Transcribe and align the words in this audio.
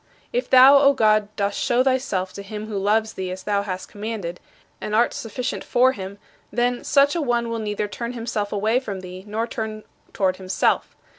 If 0.33 0.49
thou, 0.49 0.79
O 0.79 0.93
God, 0.93 1.29
dost 1.35 1.59
show 1.59 1.83
thyself 1.83 2.33
to 2.33 2.41
him 2.41 2.65
who 2.65 2.79
loves 2.79 3.13
thee 3.13 3.29
as 3.29 3.43
thou 3.43 3.61
hast 3.61 3.87
commanded 3.87 4.39
and 4.81 4.95
art 4.95 5.13
sufficient 5.13 5.63
for 5.63 5.91
him 5.91 6.17
then, 6.51 6.83
such 6.83 7.13
a 7.13 7.21
one 7.21 7.49
will 7.51 7.59
neither 7.59 7.87
turn 7.87 8.13
himself 8.13 8.51
away 8.51 8.79
from 8.79 9.01
thee 9.01 9.23
nor 9.27 9.45
turn 9.45 9.71
away 9.71 9.83
toward 10.13 10.37
himself. 10.37 10.95